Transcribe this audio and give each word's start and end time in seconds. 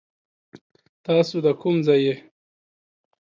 تاسو 1.05 1.35
دا 1.45 1.51
کوم 1.61 1.75
ځای 1.87 1.99
يي؟ 2.05 2.15